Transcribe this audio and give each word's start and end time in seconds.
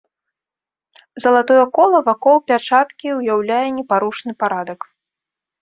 Залатое 1.25 1.65
кола 1.77 1.99
вакол 2.09 2.37
пячаткі 2.53 3.07
ўяўляе 3.19 3.63
непарушны 3.77 4.31
парадак. 4.45 4.79